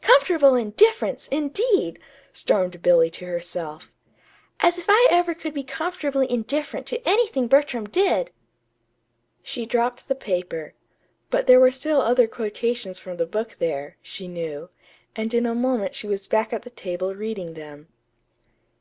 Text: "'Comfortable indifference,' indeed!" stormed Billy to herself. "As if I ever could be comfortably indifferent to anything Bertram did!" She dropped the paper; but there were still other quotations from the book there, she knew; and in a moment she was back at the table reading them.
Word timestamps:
"'Comfortable 0.00 0.56
indifference,' 0.56 1.28
indeed!" 1.28 2.00
stormed 2.32 2.82
Billy 2.82 3.08
to 3.08 3.24
herself. 3.24 3.92
"As 4.58 4.78
if 4.78 4.86
I 4.88 5.06
ever 5.12 5.32
could 5.32 5.54
be 5.54 5.62
comfortably 5.62 6.28
indifferent 6.28 6.86
to 6.88 7.08
anything 7.08 7.46
Bertram 7.46 7.88
did!" 7.88 8.32
She 9.44 9.66
dropped 9.66 10.08
the 10.08 10.16
paper; 10.16 10.74
but 11.30 11.46
there 11.46 11.60
were 11.60 11.70
still 11.70 12.00
other 12.00 12.26
quotations 12.26 12.98
from 12.98 13.16
the 13.16 13.26
book 13.26 13.54
there, 13.60 13.96
she 14.02 14.26
knew; 14.26 14.70
and 15.14 15.32
in 15.32 15.46
a 15.46 15.54
moment 15.54 15.94
she 15.94 16.08
was 16.08 16.26
back 16.26 16.52
at 16.52 16.62
the 16.62 16.70
table 16.70 17.14
reading 17.14 17.54
them. 17.54 17.86